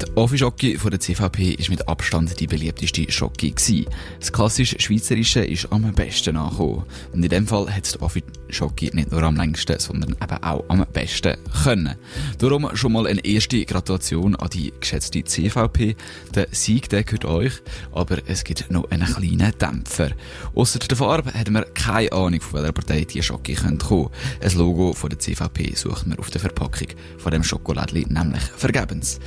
Der 0.00 0.16
Offi-Schocki 0.16 0.78
von 0.78 0.90
der 0.90 0.98
CVP 0.98 1.52
ist 1.52 1.70
mit 1.70 1.86
Abstand 1.86 2.40
die 2.40 2.48
beliebteste 2.48 3.10
Schocki 3.10 3.52
gewesen. 3.52 3.86
Das 4.18 4.32
klassisch 4.32 4.74
Schweizerische 4.78 5.44
ist 5.44 5.70
am 5.70 5.92
besten 5.92 6.36
angekommen. 6.36 6.84
Und 7.12 7.22
in 7.22 7.28
dem 7.28 7.46
Fall 7.46 7.72
hat 7.72 7.84
es 7.84 7.92
der 7.92 8.02
Schoki 8.52 8.90
nicht 8.92 9.10
nur 9.10 9.22
am 9.22 9.36
längsten, 9.36 9.78
sondern 9.78 10.10
eben 10.10 10.42
auch 10.42 10.64
am 10.68 10.84
besten 10.92 11.36
können. 11.62 11.96
Darum 12.38 12.68
schon 12.74 12.92
mal 12.92 13.06
eine 13.06 13.24
erste 13.24 13.64
Gratulation 13.64 14.36
an 14.36 14.50
die 14.50 14.72
geschätzte 14.78 15.24
CVP. 15.24 15.96
Der 16.34 16.48
Sieg, 16.50 16.88
der 16.88 17.04
gehört 17.04 17.24
euch, 17.24 17.52
aber 17.92 18.18
es 18.26 18.44
gibt 18.44 18.70
noch 18.70 18.90
einen 18.90 19.06
kleinen 19.06 19.52
Dämpfer. 19.58 20.10
Ausser 20.54 20.78
der 20.78 20.96
Farbe 20.96 21.32
haben 21.34 21.54
wir 21.54 21.64
keine 21.64 22.12
Ahnung, 22.12 22.40
von 22.40 22.60
welcher 22.60 22.72
Partei 22.72 23.04
die 23.04 23.22
Schoki 23.22 23.54
kommen 23.54 23.78
könnte. 23.78 24.10
Ein 24.42 24.58
Logo 24.58 24.92
von 24.92 25.10
der 25.10 25.18
CVP 25.18 25.74
sucht 25.74 26.06
man 26.06 26.18
auf 26.18 26.30
der 26.30 26.40
Verpackung 26.40 26.88
von 27.18 27.32
dem 27.32 27.42
Schokoladli 27.42 28.06
nämlich 28.08 28.42
vergebens. 28.56 29.20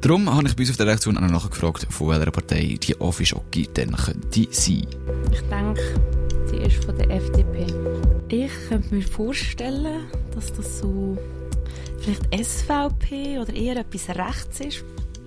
Darum 0.00 0.32
habe 0.32 0.46
ich 0.46 0.54
bei 0.54 0.62
uns 0.62 0.70
auf 0.70 0.76
der 0.76 0.86
Reaktion 0.86 1.16
auch 1.18 1.28
noch 1.28 1.50
gefragt, 1.50 1.86
von 1.90 2.08
welcher 2.08 2.30
Partei 2.30 2.78
die 2.80 3.00
Offi-Schoki 3.00 3.68
denn 3.76 3.96
könnte 3.96 4.46
sein. 4.52 4.86
Ich 5.32 5.40
denke, 5.50 5.82
sie 6.48 6.56
ist 6.56 6.84
von 6.84 6.96
der 6.96 7.10
FDP. 7.10 7.66
Ich 8.28 8.52
könnte 8.68 8.94
mir 8.94 9.02
vorstellen, 9.02 10.06
dass 10.34 10.52
das 10.52 10.78
so 10.80 11.16
vielleicht 12.00 12.26
SVP 12.34 13.38
oder 13.38 13.52
eher 13.54 13.76
etwas 13.76 14.08
rechts 14.08 14.60
ist. 14.60 14.84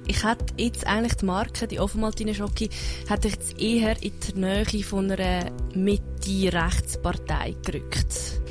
Ich 0.08 0.24
hätte 0.24 0.46
jetzt 0.58 0.86
eigentlich 0.88 1.16
die 1.16 1.25
Marke, 1.25 1.68
die 1.68 1.80
Offenmaltine 1.80 2.34
Schocke, 2.34 2.70
hätte 3.08 3.28
ich 3.28 3.36
jetzt 3.36 3.60
eher 3.60 4.01
in 4.01 4.12
die 4.20 4.40
Nähe 4.40 4.84
von 4.84 5.12
einer 5.12 5.51
Mitte-Rechtspartei 5.75 7.56
gerückt. 7.63 8.42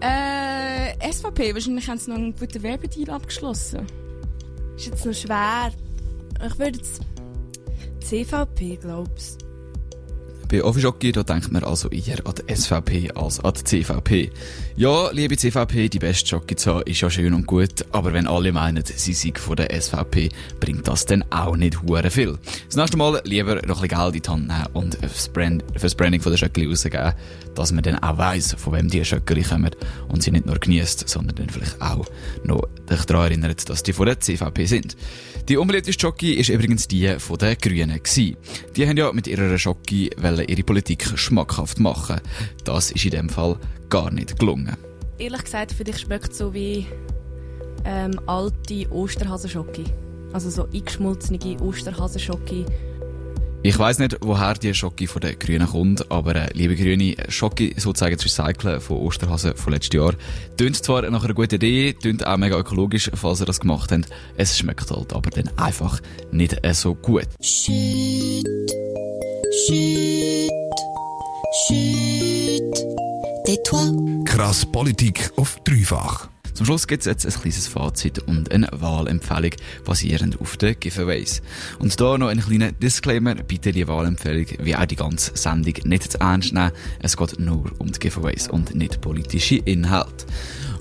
Äh, 0.00 1.12
SVP, 1.12 1.54
wahrscheinlich 1.54 1.88
haben 1.88 1.98
sie 1.98 2.10
noch 2.10 2.16
einen 2.16 2.34
guten 2.34 2.62
Werbedeal 2.62 3.10
abgeschlossen. 3.10 3.86
Ist 4.76 4.86
jetzt 4.86 5.06
noch 5.06 5.14
schwer. 5.14 5.72
Ich 6.44 6.58
würde 6.58 6.78
jetzt 6.78 7.02
CVP, 8.00 8.78
glaubst 8.80 9.51
bei 10.52 10.62
Offischocki, 10.62 11.12
da 11.12 11.22
denkt 11.22 11.50
man 11.50 11.64
also 11.64 11.88
eher 11.88 12.26
an 12.26 12.34
die 12.36 12.54
SVP 12.54 13.10
als 13.14 13.40
an 13.40 13.54
die 13.54 13.64
CVP. 13.64 14.30
Ja, 14.76 15.10
liebe 15.10 15.34
CVP, 15.34 15.88
die 15.88 15.98
beste 15.98 16.28
Schocki 16.28 16.56
zu 16.56 16.74
haben, 16.74 16.82
ist 16.82 17.00
ja 17.00 17.08
schön 17.08 17.32
und 17.32 17.46
gut, 17.46 17.86
aber 17.90 18.12
wenn 18.12 18.26
alle 18.26 18.52
meinen, 18.52 18.84
sie 18.84 19.14
sei 19.14 19.32
von 19.34 19.56
der 19.56 19.70
SVP, 19.80 20.28
bringt 20.60 20.86
das 20.86 21.06
dann 21.06 21.24
auch 21.30 21.56
nicht 21.56 21.80
hure 21.80 22.10
viel. 22.10 22.38
Das 22.66 22.76
nächste 22.76 22.98
Mal 22.98 23.22
lieber 23.24 23.54
noch 23.66 23.82
ein 23.82 23.88
bisschen 23.88 24.12
Geld 24.12 24.16
in 24.16 24.22
die 24.22 24.28
Hand 24.28 24.48
nehmen 24.48 24.66
und 24.74 24.94
fürs, 24.96 25.30
Brand, 25.30 25.64
Branding 25.96 26.20
der 26.20 26.36
Schöckli 26.36 26.66
rausgeben, 26.66 27.14
dass 27.54 27.72
man 27.72 27.82
dann 27.82 27.98
auch 28.00 28.18
weiss, 28.18 28.52
von 28.52 28.74
wem 28.74 28.88
die 28.88 29.02
Schöckli 29.06 29.42
kommen 29.44 29.70
und 30.08 30.22
sie 30.22 30.32
nicht 30.32 30.44
nur 30.44 30.58
genießt, 30.58 31.08
sondern 31.08 31.34
dann 31.36 31.48
vielleicht 31.48 31.80
auch 31.80 32.04
noch 32.44 32.68
sich 32.90 33.06
daran 33.06 33.24
erinnert, 33.24 33.70
dass 33.70 33.82
die 33.82 33.94
von 33.94 34.04
der 34.04 34.20
CVP 34.20 34.66
sind. 34.66 34.96
Die 35.48 35.56
unbeliebteste 35.56 36.00
Schocki 36.00 36.34
ist 36.34 36.50
übrigens 36.50 36.86
die 36.86 37.16
von 37.18 37.36
den 37.36 37.56
Grünen. 37.58 38.00
Die 38.14 38.88
haben 38.88 38.96
ja 38.96 39.12
mit 39.12 39.26
ihrer 39.26 39.58
Schocki 40.42 40.52
ihre 40.52 40.62
Politik 40.62 41.06
schmackhaft 41.16 41.80
machen. 41.80 42.20
Das 42.64 42.90
ist 42.90 43.04
in 43.04 43.10
dem 43.10 43.28
Fall 43.28 43.56
gar 43.88 44.10
nicht 44.10 44.38
gelungen. 44.38 44.76
Ehrlich 45.18 45.44
gesagt, 45.44 45.72
für 45.72 45.84
dich 45.84 45.98
schmeckt 45.98 46.34
so 46.34 46.52
wie 46.52 46.86
ähm, 47.84 48.18
alte 48.26 48.90
Osterhasenschocke. 48.90 49.84
Also 50.32 50.50
so 50.50 50.68
eingeschmolzene 50.72 51.60
Osterhasenschocke 51.60 52.64
ich 53.64 53.78
weiß 53.78 54.00
nicht, 54.00 54.16
woher 54.22 54.54
die 54.54 54.74
Schocke 54.74 55.06
von 55.06 55.20
den 55.20 55.38
Grünen 55.38 55.68
kommt, 55.68 56.10
aber 56.10 56.34
äh, 56.34 56.50
liebe 56.52 56.74
Grüne, 56.74 57.14
Schocke 57.28 57.72
sozusagen 57.76 58.18
zu 58.18 58.24
recyceln 58.24 58.80
von 58.80 58.96
Osterhasen 58.96 59.54
von 59.54 59.72
letztes 59.72 59.96
Jahr, 59.96 60.14
tönt 60.56 60.74
zwar 60.82 61.08
nach 61.08 61.22
einer 61.22 61.32
guten 61.32 61.54
Idee, 61.54 61.92
tönt 61.92 62.26
auch 62.26 62.36
mega 62.38 62.58
ökologisch, 62.58 63.08
falls 63.14 63.40
ihr 63.40 63.46
das 63.46 63.60
gemacht 63.60 63.92
habt. 63.92 64.06
Es 64.36 64.58
schmeckt 64.58 64.90
halt 64.90 65.12
aber 65.12 65.30
dann 65.30 65.48
einfach 65.56 66.00
nicht 66.32 66.58
äh, 66.66 66.74
so 66.74 66.96
gut. 66.96 67.28
Shit. 67.40 68.44
Krass 74.24 74.64
Politik 74.64 75.30
auf 75.36 75.58
dreifach. 75.64 76.30
Zum 76.54 76.64
Schluss 76.64 76.86
gibt 76.86 77.00
es 77.00 77.06
jetzt 77.06 77.26
ein 77.26 77.32
kleines 77.32 77.68
Fazit 77.68 78.18
und 78.20 78.50
eine 78.50 78.68
Wahlempfehlung 78.72 79.50
basierend 79.84 80.40
auf 80.40 80.56
den 80.56 80.80
Giveaways. 80.80 81.42
Und 81.78 82.00
da 82.00 82.16
noch 82.16 82.28
ein 82.28 82.40
kleiner 82.40 82.72
Disclaimer, 82.72 83.34
bitte 83.34 83.72
die 83.72 83.86
Wahlempfehlung 83.86 84.46
wie 84.60 84.74
auch 84.74 84.86
die 84.86 84.96
ganze 84.96 85.36
Sendung 85.36 85.74
nicht 85.84 86.12
zu 86.12 86.20
ernst 86.20 86.54
nehmen. 86.54 86.72
Es 87.00 87.18
geht 87.18 87.38
nur 87.38 87.72
um 87.78 87.92
die 87.92 87.98
Giveaways 87.98 88.48
und 88.48 88.74
nicht 88.74 89.02
politische 89.02 89.56
Inhalte. 89.56 90.24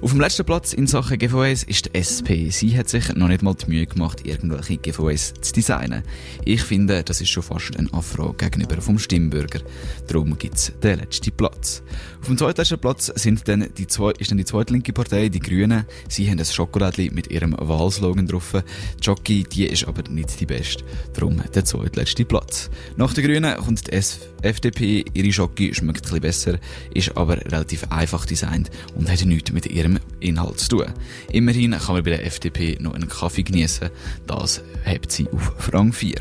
Auf 0.02 0.14
dem 0.14 0.20
letzten 0.20 0.46
Platz 0.46 0.74
in 0.74 0.88
Sachen 0.88 1.20
Giveaways 1.20 1.62
ist 1.62 1.86
die 1.86 1.94
SP. 1.94 2.50
Sie 2.50 2.76
hat 2.76 2.90
sich 2.90 3.14
noch 3.14 3.28
nicht 3.28 3.44
mal 3.44 3.54
die 3.54 3.70
Mühe 3.70 3.86
gemacht, 3.86 4.26
irgendwelche 4.26 4.78
Giveaways 4.78 5.36
zu 5.42 5.54
designen. 5.54 6.02
Ich 6.44 6.64
finde, 6.64 7.04
das 7.04 7.22
ist 7.22 7.30
schon 7.30 7.44
fast 7.44 7.78
ein 7.78 7.88
Affront 7.94 8.40
gegenüber 8.40 8.82
vom 8.82 8.98
Stimmbürger. 8.98 9.60
Darum 10.08 10.36
gibt 10.40 10.56
es 10.56 10.74
den 10.82 10.98
letzten 10.98 11.32
Platz. 11.34 11.84
Auf 12.20 12.26
dem 12.26 12.38
zweitletzten 12.38 12.80
Platz 12.80 13.12
sind 13.14 13.48
dann 13.48 13.70
die 13.78 13.86
zwei, 13.86 14.12
ist 14.18 14.32
dann 14.32 14.40
die 14.40 14.46
zweite 14.46 14.74
linke 14.74 14.92
Partei, 14.92 15.30
die 15.30 15.40
Grünen. 15.40 15.86
Sie 16.10 16.28
haben 16.28 16.40
ein 16.40 16.46
Schokoladli 16.46 17.12
mit 17.14 17.30
ihrem 17.30 17.56
Wahlslogan 17.60 18.26
drauf. 18.26 18.54
Die 18.54 19.04
Jockey, 19.04 19.44
die 19.44 19.68
ist 19.68 19.88
aber 19.88 20.10
nicht 20.10 20.40
die 20.40 20.48
beste. 20.48 20.84
Darum 21.14 21.44
der 21.54 21.64
zweitletzte 21.64 22.26
Platz. 22.26 22.72
Nach 22.98 23.14
den 23.14 23.24
Grünen 23.24 23.56
kommt 23.56 23.86
die 23.86 24.02
FDP. 24.42 25.06
Ihre 25.14 25.28
Jockey 25.28 25.76
schmeckt 25.76 26.00
ein 26.00 26.02
bisschen 26.02 26.22
besser, 26.22 26.60
ist 26.94 27.16
aber 27.16 27.38
relativ 27.38 27.84
einfach 27.92 28.26
designt 28.26 28.72
und 28.96 29.12
hat 29.12 29.24
nichts 29.26 29.52
mit 29.52 29.68
ihrem 29.68 29.91
Inhalt 30.20 30.60
zu 30.60 30.70
tun. 30.70 30.86
Immerhin 31.32 31.72
kann 31.72 31.96
man 31.96 32.04
bei 32.04 32.12
der 32.12 32.26
FDP 32.26 32.78
noch 32.80 32.94
einen 32.94 33.10
Kaffee 33.10 33.44
genießen. 33.44 33.90
Das 34.28 34.62
hebt 34.84 35.12
sie 35.12 35.28
auf 35.30 35.74
Rang 35.74 35.94
4. 35.94 36.16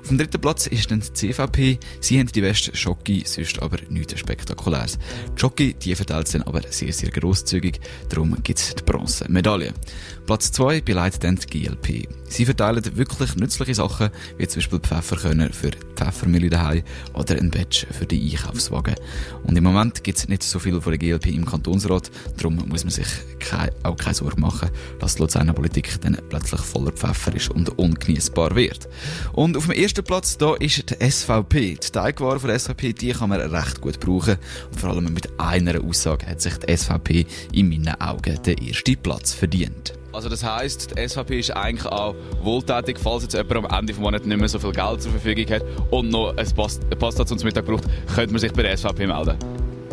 Auf 0.00 0.08
dem 0.08 0.18
dritten 0.18 0.40
Platz 0.40 0.66
ist 0.66 0.90
dann 0.90 1.00
die 1.00 1.12
CVP. 1.12 1.78
Sie 2.00 2.18
haben 2.18 2.28
die 2.28 2.40
beste 2.40 2.74
Schocke, 2.76 3.22
sonst 3.24 3.60
aber 3.60 3.78
nichts 3.88 4.18
Spektakuläres. 4.18 4.98
Die 5.36 5.40
Schocke, 5.40 5.74
die 5.74 5.94
verteilt 5.94 6.32
dann 6.34 6.42
aber 6.42 6.62
sehr, 6.70 6.92
sehr 6.92 7.10
grosszügig. 7.10 7.80
Darum 8.08 8.36
gibt 8.42 8.58
es 8.58 8.74
die 8.74 8.82
Bronzemedaille. 8.82 9.72
Platz 10.26 10.52
2 10.52 10.80
beleidigt 10.80 11.24
dann 11.24 11.36
die 11.36 11.46
GLP. 11.46 12.08
Sie 12.28 12.44
verteilen 12.44 12.96
wirklich 12.96 13.36
nützliche 13.36 13.74
Sachen, 13.74 14.10
wie 14.36 14.46
zum 14.46 14.60
Beispiel 14.60 14.80
Pfefferkörner 14.80 15.52
für 15.52 15.70
Pfeffermühle 15.98 16.48
daheim 16.48 16.82
oder 17.14 17.36
ein 17.36 17.50
Badge 17.50 17.86
für 17.90 18.06
die 18.06 18.30
Einkaufswagen. 18.30 18.94
Und 19.44 19.56
im 19.56 19.64
Moment 19.64 20.04
gibt 20.04 20.18
es 20.18 20.28
nicht 20.28 20.42
so 20.42 20.58
viel 20.58 20.80
von 20.80 20.92
der 20.92 20.98
GLP 20.98 21.26
im 21.26 21.44
Kantonsrat, 21.44 22.10
darum 22.36 22.56
muss 22.68 22.84
man 22.84 22.92
sich 22.92 23.08
keine, 23.40 23.72
auch 23.82 23.96
keine 23.96 24.14
Sorge 24.14 24.40
machen, 24.40 24.70
dass 25.00 25.16
die 25.16 25.22
Luzerner 25.22 25.52
Politik 25.52 26.00
dann 26.00 26.16
plötzlich 26.28 26.60
voller 26.60 26.92
Pfeffer 26.92 27.34
ist 27.34 27.50
und 27.50 27.78
ungenießbar 27.78 28.54
wird. 28.54 28.88
Und 29.32 29.56
auf 29.56 29.66
dem 29.66 29.74
ersten 29.74 30.04
Platz 30.04 30.38
da 30.38 30.54
ist 30.54 30.90
die 30.90 31.10
SVP. 31.10 31.78
Die 31.82 31.90
Teigware 31.90 32.38
von 32.38 32.48
der 32.48 32.58
SVP, 32.58 32.92
die 32.92 33.12
kann 33.12 33.30
man 33.30 33.40
recht 33.40 33.80
gut 33.80 33.98
brauchen. 33.98 34.36
Und 34.70 34.80
vor 34.80 34.90
allem 34.90 35.12
mit 35.12 35.28
einer 35.40 35.82
Aussage 35.82 36.26
hat 36.26 36.40
sich 36.40 36.56
die 36.58 36.76
SVP 36.76 37.26
in 37.52 37.68
meinen 37.68 38.00
Augen 38.00 38.40
den 38.42 38.58
ersten 38.58 38.96
Platz 38.96 39.32
verdient. 39.32 39.94
Also 40.12 40.28
das 40.28 40.42
heisst, 40.42 40.96
die 40.96 41.06
SVP 41.06 41.38
ist 41.40 41.50
eigentlich 41.50 41.86
auch 41.86 42.14
wohltätig, 42.42 42.98
falls 42.98 43.24
jetzt 43.24 43.34
jemand 43.34 43.70
am 43.70 43.78
Ende 43.78 43.92
des 43.92 44.00
Monats 44.00 44.24
nicht 44.26 44.38
mehr 44.38 44.48
so 44.48 44.58
viel 44.58 44.72
Geld 44.72 45.02
zur 45.02 45.12
Verfügung 45.12 45.46
hat 45.54 45.62
und 45.90 46.08
noch 46.10 46.34
ein 46.36 46.98
Pasta 46.98 47.26
zum 47.26 47.38
Mittag 47.44 47.66
braucht, 47.66 47.84
könnte 48.14 48.32
man 48.32 48.40
sich 48.40 48.52
bei 48.52 48.62
der 48.62 48.76
SVP 48.76 49.06
melden. 49.06 49.36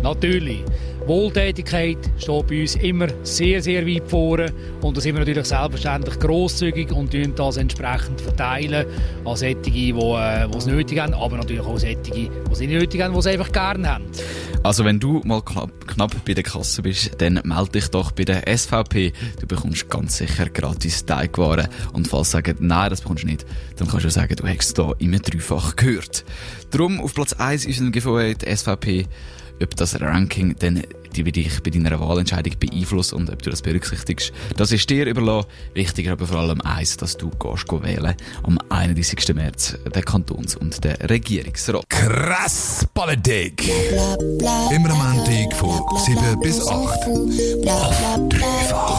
Natürlich. 0.02 0.64
Wohltätigkeit 1.08 2.00
steht 2.18 2.48
bei 2.48 2.62
uns 2.62 2.76
immer 2.78 3.08
sehr, 3.22 3.62
sehr 3.62 3.86
weit 3.86 4.08
vorne. 4.08 4.52
Und 4.82 4.98
da 4.98 5.02
sind 5.02 5.14
wir 5.14 5.20
natürlich 5.20 5.46
selbstverständlich 5.46 6.20
grosszügig 6.20 6.92
und 6.92 7.12
tun 7.12 7.34
das 7.36 7.58
entsprechend 7.58 8.22
verteilen 8.22 8.88
an 9.24 9.36
solche, 9.36 9.56
die, 9.56 9.92
äh, 9.92 10.58
es 10.58 10.66
nötig 10.66 11.00
haben, 11.00 11.14
aber 11.14 11.38
natürlich 11.38 11.62
auch 11.62 11.78
solche, 11.78 11.98
die 11.98 12.32
es 12.52 12.60
nicht 12.60 12.72
nötig 12.72 13.02
haben, 13.02 13.14
die 13.14 13.20
es 13.20 13.28
einfach 13.28 13.52
gerne 13.52 13.88
haben. 13.88 14.06
Also 14.64 14.84
wenn 14.84 15.00
du 15.00 15.22
mal 15.26 15.44
knapp, 15.44 15.70
knapp 15.86 16.26
bei 16.26 16.34
der 16.34 16.44
Kasse 16.44 16.82
bist, 16.82 17.12
dann 17.20 17.40
melde 17.44 17.74
dich 17.74 17.90
doch 17.90 18.12
bei 18.12 18.24
der 18.24 18.48
SVP. 18.58 19.14
Du 19.40 19.46
bekommst 19.46 19.88
ganz 19.92 20.18
sicher 20.18 20.50
gratis 20.50 21.06
Teigwaren. 21.06 21.68
Und 21.94 22.08
falls 22.08 22.32
du 22.32 22.38
sagst, 22.38 22.56
nein, 22.62 22.90
das 22.90 23.02
bekommst 23.02 23.22
du 23.22 23.28
nicht, 23.28 23.46
dann 23.76 23.88
kannst 23.88 24.06
du 24.06 24.10
sagen, 24.10 24.36
du 24.36 24.48
hast 24.48 24.62
es 24.62 24.74
hier 24.76 24.96
immer 24.98 25.20
dreifach 25.20 25.76
gehört. 25.76 26.26
Darum 26.72 27.00
auf 27.00 27.14
Platz 27.14 27.34
1 27.34 27.66
ist 27.66 27.80
ein 27.80 27.92
Giveaway 27.92 28.34
die 28.34 28.56
SVP 28.56 29.06
ob 29.62 29.76
das 29.76 30.00
Ranking 30.02 30.56
dann 30.60 30.84
die 31.24 31.32
dich 31.32 31.64
bei 31.64 31.70
deiner 31.70 32.00
Wahlentscheidung 32.00 32.54
beeinflusst 32.60 33.14
und 33.14 33.30
ob 33.30 33.42
du 33.42 33.50
das 33.50 33.62
berücksichtigst. 33.62 34.32
Das 34.58 34.72
ist 34.72 34.90
dir 34.90 35.06
überlassen. 35.06 35.48
Wichtiger 35.74 36.14
aber 36.14 36.28
vor 36.28 36.38
allem 36.38 36.62
eins, 36.62 36.98
dass 36.98 37.18
du 37.18 37.30
gehst 37.30 37.72
wählen 37.72 38.16
am 38.44 38.58
31. 38.70 39.34
März 39.34 39.78
den 39.94 40.04
Kantons- 40.04 40.56
und 40.56 40.84
den 40.84 40.96
Regierungsrat. 41.08 41.84
Krass 41.90 42.86
Politik! 42.94 43.70
Immer 44.72 44.92
am 44.92 45.16
Montag 45.16 45.56
von 45.56 45.82
7 46.06 46.40
bis 46.42 46.62
8. 46.68 46.72
Auf 47.68 48.30
dreifach. 48.30 48.96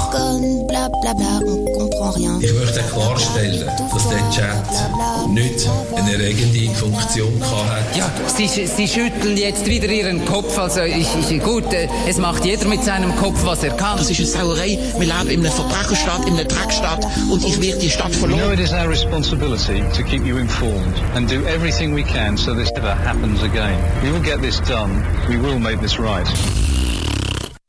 Ich 2.41 2.53
möchte 2.53 2.81
klarstellen, 2.93 3.69
dass 3.93 4.09
der 4.09 4.31
Chat 4.31 5.29
nicht 5.29 5.69
eine 5.95 6.13
erregende 6.13 6.75
Funktion 6.75 7.41
hatte. 7.41 7.99
Ja, 7.99 8.11
Sie, 8.27 8.47
Sie 8.47 8.89
schütteln 8.89 9.37
jetzt 9.37 9.67
wieder 9.67 9.89
Ihren 9.89 10.25
Kopf. 10.25 10.59
Also 10.59 10.83
ich, 10.83 11.09
ich 11.31 11.43
gut, 11.43 11.73
äh, 11.73 11.89
es 12.07 12.19
macht 12.19 12.45
jeder 12.45 12.67
mit 12.67 12.85
seinem 12.85 13.15
Kopf, 13.17 13.45
was 13.45 13.65
er 13.65 13.73
kann. 13.73 13.99
Das 13.99 14.09
ist 14.09 14.37
eine 14.37 14.47
Sauerei. 14.47 14.79
Wir 14.99 15.07
leben 15.07 15.29
in 15.29 15.41
einer 15.41 15.51
Verbrecherstadt, 15.51 16.27
in 16.27 16.35
einer 16.35 16.45
Dreckstadt 16.45 17.05
und 17.31 17.45
ich 17.45 17.61
werde 17.61 17.81
die 17.81 17.91
Stadt 17.91 18.15
verloren. 18.15 18.41
You 18.41 18.47
know 18.47 18.53
it 18.53 18.61
is 18.61 18.73
our 18.73 18.89
responsibility 18.89 19.83
to 19.97 20.03
keep 20.05 20.25
you 20.25 20.39
informed 20.39 20.95
and 21.15 21.29
do 21.29 21.45
everything 21.47 21.95
we 21.95 22.05
can 22.05 22.37
so 22.37 22.55
this 22.55 22.71
never 22.73 22.95
happens 22.95 23.43
again. 23.43 23.79
We 24.03 24.13
will 24.13 24.23
get 24.23 24.41
this 24.41 24.61
done. 24.61 25.03
We 25.29 25.37
will 25.37 25.59
make 25.59 25.81
this 25.81 25.99
right. 25.99 26.27